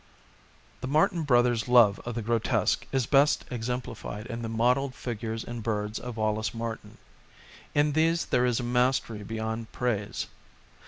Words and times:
The 0.79 0.87
Martin 0.87 1.21
Brothers' 1.21 1.67
love 1.67 1.99
of 2.05 2.15
the 2.15 2.23
grotesque 2.23 2.87
is 2.91 3.05
best 3.05 3.45
exemplified 3.51 4.25
in 4.25 4.41
the 4.41 4.49
modelled 4.49 4.95
figures 4.95 5.43
and 5.43 5.61
birds 5.61 5.99
of 5.99 6.17
Wallace 6.17 6.55
Martin. 6.55 6.97
In 7.75 7.91
these 7.91 8.25
there 8.25 8.47
is 8.47 8.59
a 8.59 8.63
mastery 8.63 9.21
beyond 9.21 9.71
praise. 9.71 10.25